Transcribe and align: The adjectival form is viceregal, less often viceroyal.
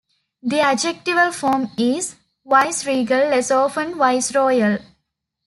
The 0.41 0.61
adjectival 0.61 1.31
form 1.31 1.69
is 1.77 2.15
viceregal, 2.43 3.29
less 3.29 3.51
often 3.51 3.93
viceroyal. 3.99 4.79